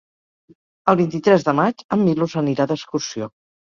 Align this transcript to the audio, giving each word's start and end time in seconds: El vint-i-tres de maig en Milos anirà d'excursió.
El 0.93 0.97
vint-i-tres 1.01 1.45
de 1.49 1.55
maig 1.61 1.85
en 1.97 2.03
Milos 2.07 2.35
anirà 2.45 2.67
d'excursió. 2.73 3.29